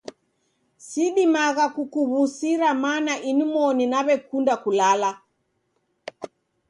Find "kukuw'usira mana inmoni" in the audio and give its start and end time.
1.75-3.83